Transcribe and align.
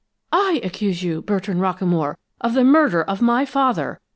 "I 0.33 0.59
accuse 0.63 1.03
you, 1.03 1.21
Bertrand 1.21 1.59
Rockamore, 1.61 2.15
of 2.39 2.55
the 2.55 2.63
murder 2.63 3.03
of 3.03 3.21
my 3.21 3.45
father! 3.45 3.99